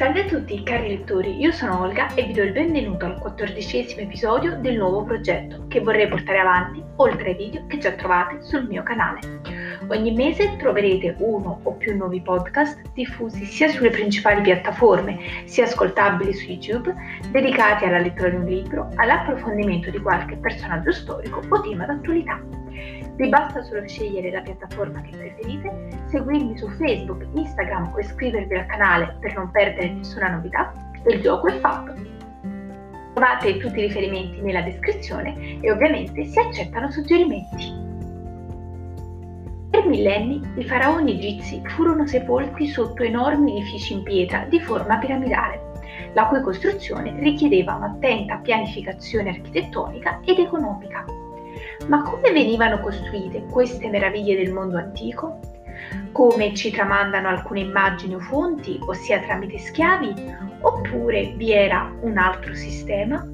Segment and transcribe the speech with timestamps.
[0.00, 4.00] Salve a tutti cari lettori, io sono Olga e vi do il benvenuto al quattordicesimo
[4.00, 8.66] episodio del nuovo progetto che vorrei portare avanti oltre ai video che già trovate sul
[8.66, 9.18] mio canale.
[9.88, 16.32] Ogni mese troverete uno o più nuovi podcast diffusi sia sulle principali piattaforme, sia ascoltabili
[16.32, 16.94] su YouTube,
[17.30, 22.59] dedicati alla lettura di un libro, all'approfondimento di qualche personaggio storico o tema d'attualità.
[23.20, 28.64] Vi basta solo scegliere la piattaforma che preferite, seguirmi su Facebook, Instagram o iscrivervi al
[28.64, 30.72] canale per non perdere nessuna novità
[31.04, 31.92] e il gioco è fatto.
[33.12, 37.88] Trovate tutti i riferimenti nella descrizione e ovviamente si accettano suggerimenti.
[39.68, 45.60] Per millenni i faraoni egizi furono sepolti sotto enormi edifici in pietra di forma piramidale,
[46.14, 51.04] la cui costruzione richiedeva un'attenta pianificazione architettonica ed economica.
[51.88, 55.38] Ma come venivano costruite queste meraviglie del mondo antico?
[56.12, 60.14] Come ci tramandano alcune immagini o fonti, ossia tramite schiavi,
[60.60, 63.26] oppure vi era un altro sistema?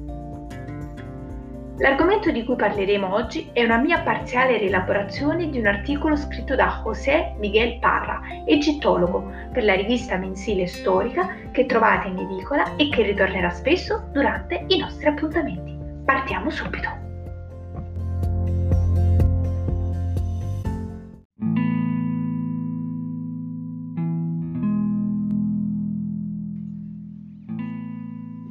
[1.79, 6.81] L'argomento di cui parleremo oggi è una mia parziale rielaborazione di un articolo scritto da
[6.83, 13.03] José Miguel Parra, egittologo, per la rivista mensile storica che trovate in edicola e che
[13.03, 15.77] ritornerà spesso durante i nostri appuntamenti.
[16.03, 16.96] Partiamo subito!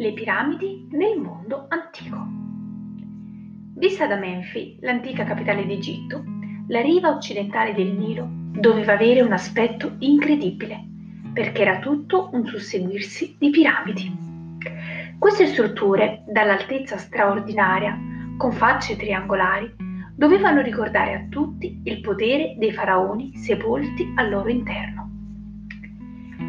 [0.06, 2.16] Le piramidi nel mondo antico.
[3.74, 6.22] Vista da Menfi, l'antica capitale d'Egitto,
[6.68, 10.80] la riva occidentale del Nilo doveva avere un aspetto incredibile,
[11.32, 14.16] perché era tutto un susseguirsi di piramidi.
[15.18, 17.98] Queste strutture, dall'altezza straordinaria,
[18.36, 19.74] con facce triangolari,
[20.14, 25.05] dovevano ricordare a tutti il potere dei faraoni sepolti al loro interno.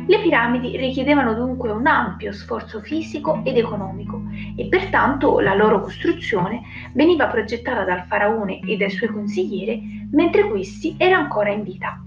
[0.08, 4.22] Le piramidi richiedevano dunque un ampio sforzo fisico ed economico
[4.56, 6.62] e pertanto la loro costruzione
[6.94, 12.02] veniva progettata dal faraone e dai suoi consiglieri mentre questi era ancora in vita.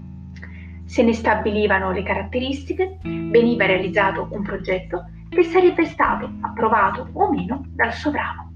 [0.83, 7.65] Se ne stabilivano le caratteristiche, veniva realizzato un progetto che sarebbe stato approvato o meno
[7.69, 8.50] dal sovrano.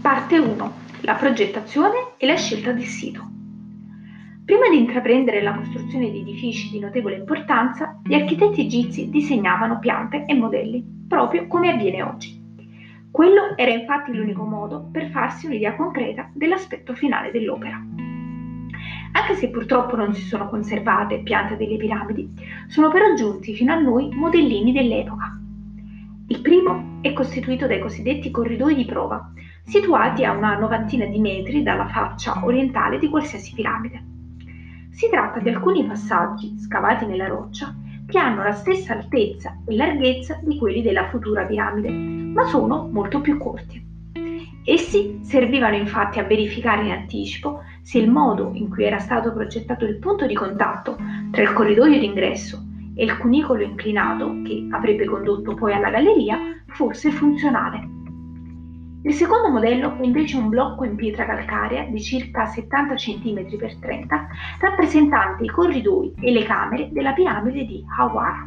[0.00, 0.72] Parte 1.
[1.02, 3.40] La progettazione e la scelta del sito.
[4.44, 10.24] Prima di intraprendere la costruzione di edifici di notevole importanza, gli architetti egizi disegnavano piante
[10.26, 12.40] e modelli, proprio come avviene oggi.
[13.08, 17.80] Quello era infatti l'unico modo per farsi un'idea concreta dell'aspetto finale dell'opera.
[19.12, 22.28] Anche se purtroppo non si sono conservate piante delle piramidi,
[22.66, 25.38] sono però giunti fino a noi modellini dell'epoca.
[26.26, 29.30] Il primo è costituito dai cosiddetti corridoi di prova,
[29.62, 34.10] situati a una novantina di metri dalla faccia orientale di qualsiasi piramide.
[34.92, 37.74] Si tratta di alcuni passaggi scavati nella roccia
[38.06, 43.22] che hanno la stessa altezza e larghezza di quelli della futura piramide, ma sono molto
[43.22, 43.82] più corti.
[44.64, 49.86] Essi servivano infatti a verificare in anticipo se il modo in cui era stato progettato
[49.86, 50.98] il punto di contatto
[51.30, 52.62] tra il corridoio d'ingresso
[52.94, 58.01] e il cunicolo inclinato, che avrebbe condotto poi alla galleria, fosse funzionale.
[59.04, 63.78] Il secondo modello è invece un blocco in pietra calcarea di circa 70 cm x
[63.80, 64.28] 30,
[64.60, 68.46] rappresentante i corridoi e le camere della piramide di Hawar.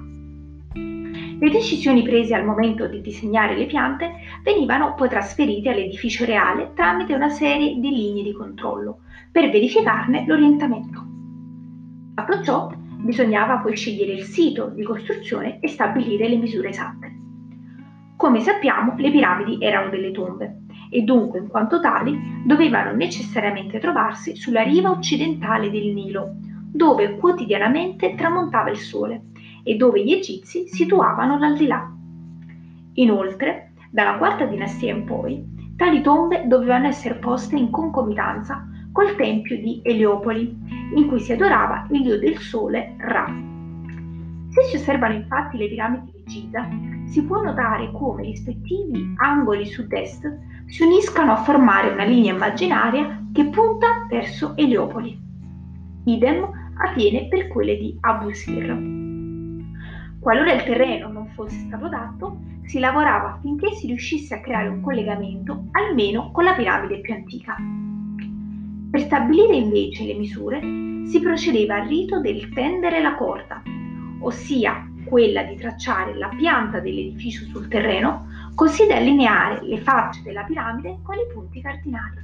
[0.73, 4.13] Le decisioni prese al momento di disegnare le piante
[4.43, 8.99] venivano poi trasferite all'edificio reale tramite una serie di linee di controllo
[9.29, 11.05] per verificarne l'orientamento.
[12.15, 12.71] Fatto ciò,
[13.03, 17.14] bisognava poi scegliere il sito di costruzione e stabilire le misure esatte.
[18.17, 24.37] Come sappiamo, le piramidi erano delle tombe e dunque, in quanto tali, dovevano necessariamente trovarsi
[24.37, 26.35] sulla riva occidentale del Nilo,
[26.71, 29.23] dove quotidianamente tramontava il sole
[29.63, 31.91] e dove gli egizi situavano l'aldilà.
[32.93, 35.43] Inoltre, dalla quarta dinastia in poi,
[35.75, 40.55] tali tombe dovevano essere poste in concomitanza col tempio di Eliopoli,
[40.95, 43.54] in cui si adorava il dio del sole Ra.
[44.65, 46.67] Se si osservano infatti le piramidi di Giza,
[47.05, 53.27] si può notare come i rispettivi angoli sud-est si uniscano a formare una linea immaginaria
[53.31, 55.15] che punta verso Eliopoli.
[56.05, 56.49] Idem
[56.83, 58.65] avviene per quelle di Abu Sir.
[60.19, 64.81] Qualora il terreno non fosse stato adatto, si lavorava affinché si riuscisse a creare un
[64.81, 67.55] collegamento almeno con la piramide più antica.
[68.89, 70.59] Per stabilire invece le misure
[71.05, 73.61] si procedeva al rito del tendere la corda,
[74.19, 80.43] ossia quella di tracciare la pianta dell'edificio sul terreno così da allineare le facce della
[80.43, 82.23] piramide con i punti cardinali.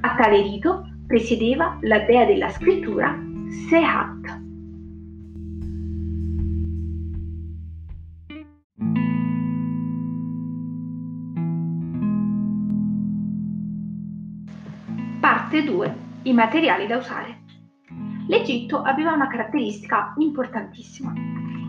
[0.00, 3.16] A tale rito presiedeva la dea della scrittura
[3.68, 4.42] Sehat.
[15.20, 15.94] Parte 2.
[16.24, 17.43] I materiali da usare.
[18.26, 21.12] L'Egitto aveva una caratteristica importantissima.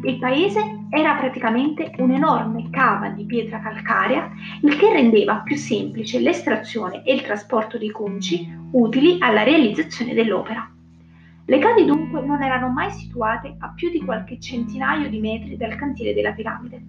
[0.03, 4.31] Il paese era praticamente un'enorme cava di pietra calcarea,
[4.61, 10.69] il che rendeva più semplice l'estrazione e il trasporto dei conci utili alla realizzazione dell'opera.
[11.47, 15.75] Le cave dunque non erano mai situate a più di qualche centinaio di metri dal
[15.75, 16.81] cantiere della piramide.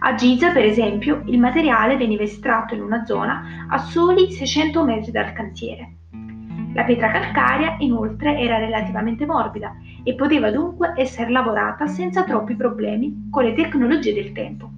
[0.00, 5.10] A Giza, per esempio, il materiale veniva estratto in una zona a soli 600 metri
[5.10, 5.94] dal cantiere.
[6.78, 13.26] La pietra calcarea inoltre era relativamente morbida e poteva dunque essere lavorata senza troppi problemi
[13.32, 14.70] con le tecnologie del tempo.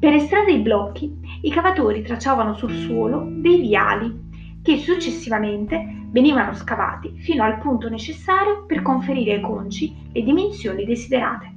[0.00, 4.30] Per estrarre i blocchi, i cavatori tracciavano sul suolo dei viali
[4.62, 11.52] che successivamente venivano scavati fino al punto necessario per conferire ai conci le dimensioni desiderate.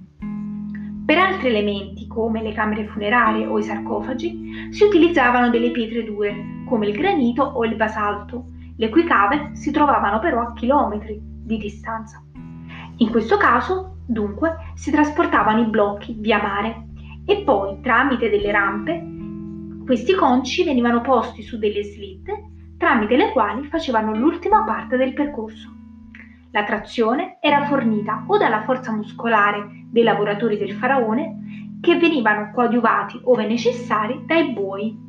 [1.05, 6.35] Per altri elementi, come le camere funerarie o i sarcofagi, si utilizzavano delle pietre dure,
[6.67, 8.47] come il granito o il basalto,
[8.77, 12.23] le cui cave si trovavano però a chilometri di distanza.
[12.97, 16.87] In questo caso, dunque, si trasportavano i blocchi via mare
[17.25, 19.03] e poi, tramite delle rampe,
[19.85, 25.71] questi conci venivano posti su delle slitte tramite le quali facevano l'ultima parte del percorso.
[26.51, 33.19] La trazione era fornita o dalla forza muscolare dei lavoratori del faraone, che venivano coadiuvati
[33.23, 35.04] ove necessari dai buoi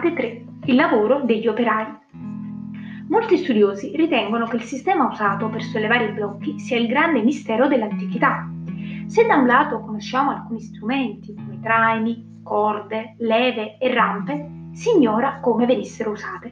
[0.00, 0.44] Parte 3.
[0.64, 1.84] Il lavoro degli operai.
[3.08, 7.68] Molti studiosi ritengono che il sistema usato per sollevare i blocchi sia il grande mistero
[7.68, 8.48] dell'antichità.
[9.04, 15.38] Se da un lato conosciamo alcuni strumenti come traini, corde, leve e rampe, si ignora
[15.40, 16.50] come venissero usate.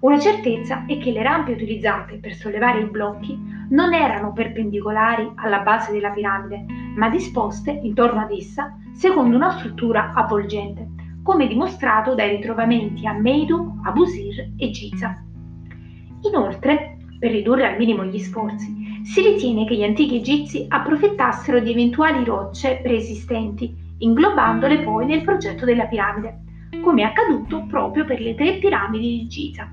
[0.00, 3.38] Una certezza è che le rampe utilizzate per sollevare i blocchi
[3.68, 6.64] non erano perpendicolari alla base della piramide,
[6.96, 10.91] ma disposte intorno ad essa secondo una struttura avvolgente
[11.22, 15.22] come dimostrato dai ritrovamenti a Meidu, Abusir e Giza.
[16.22, 21.70] Inoltre, per ridurre al minimo gli sforzi, si ritiene che gli antichi egizi approfittassero di
[21.70, 26.42] eventuali rocce preesistenti, inglobandole poi nel progetto della piramide,
[26.82, 29.72] come è accaduto proprio per le tre piramidi di Giza.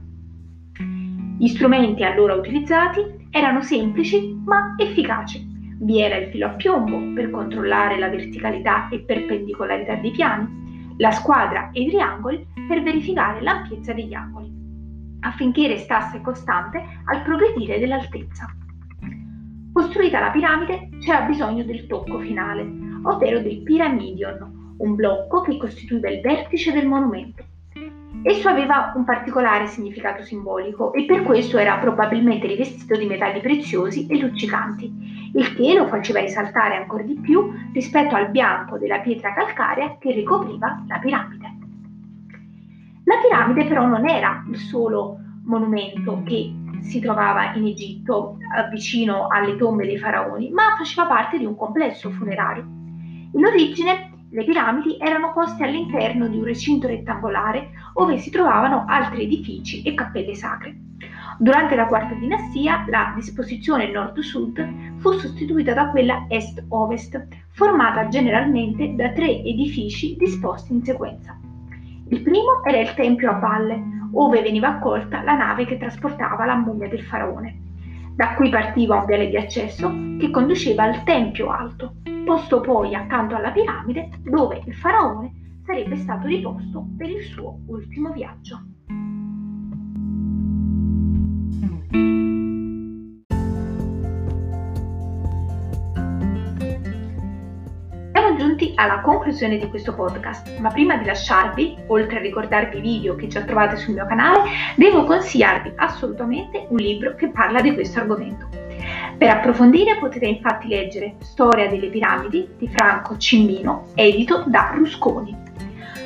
[1.37, 3.01] Gli strumenti allora utilizzati
[3.31, 5.47] erano semplici ma efficaci.
[5.81, 10.58] Vi era il filo a piombo per controllare la verticalità e perpendicolarità dei piani,
[10.99, 14.51] la squadra e i triangoli per verificare l'ampiezza degli angoli,
[15.21, 18.53] affinché restasse costante al progredire dell'altezza.
[19.71, 22.67] Costruita la piramide c'era bisogno del tocco finale,
[23.03, 27.45] ovvero del piramidion, un blocco che costituiva il vertice del monumento.
[28.21, 34.07] Esso aveva un particolare significato simbolico e per questo era probabilmente rivestito di metalli preziosi
[34.07, 39.33] e luccicanti, il che lo faceva risaltare ancora di più rispetto al bianco della pietra
[39.33, 41.57] calcarea che ricopriva la piramide.
[43.05, 49.27] La piramide però non era il solo monumento che si trovava in Egitto eh, vicino
[49.27, 52.63] alle tombe dei faraoni, ma faceva parte di un complesso funerario.
[53.31, 59.23] In origine le piramidi erano poste all'interno di un recinto rettangolare dove si trovavano altri
[59.23, 60.75] edifici e cappelle sacre.
[61.39, 69.11] Durante la quarta dinastia la disposizione nord-sud fu sostituita da quella est-ovest, formata generalmente da
[69.11, 71.37] tre edifici disposti in sequenza.
[72.09, 73.81] Il primo era il tempio a valle,
[74.11, 77.68] dove veniva accolta la nave che trasportava la mummia del faraone.
[78.19, 83.33] Da qui partiva un viale di accesso che conduceva al tempio alto, posto poi accanto
[83.33, 88.59] alla piramide dove il faraone sarebbe stato riposto per il suo ultimo viaggio.
[98.79, 103.27] Alla conclusione di questo podcast, ma prima di lasciarvi, oltre a ricordarvi i video che
[103.27, 108.47] già trovate sul mio canale, devo consigliarvi assolutamente un libro che parla di questo argomento.
[109.17, 115.35] Per approfondire potete infatti leggere Storia delle piramidi di Franco Cimmino, edito da Rusconi.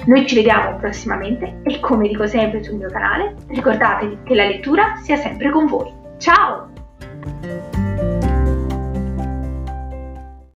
[0.05, 4.95] Noi ci vediamo prossimamente e come dico sempre sul mio canale, ricordatevi che la lettura
[4.95, 5.93] sia sempre con voi.
[6.17, 6.72] Ciao!